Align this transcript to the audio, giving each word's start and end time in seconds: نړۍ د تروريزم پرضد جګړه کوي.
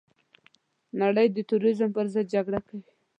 نړۍ 1.01 1.27
د 1.31 1.37
تروريزم 1.49 1.89
پرضد 1.97 2.25
جګړه 2.35 2.59
کوي. 2.67 2.91